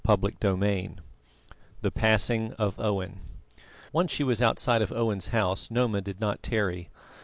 CHAPTER 0.03 0.31
XVIII 0.41 0.95
THE 1.83 1.91
PASSING 1.91 2.53
OF 2.53 2.79
OWEN 2.79 3.19
Once 3.93 4.09
she 4.11 4.23
was 4.23 4.41
outside 4.41 4.81
of 4.81 4.91
Owen's 4.91 5.27
house, 5.27 5.69
Noma 5.69 6.01
did 6.01 6.19
not 6.19 6.41
tarry. 6.41 6.89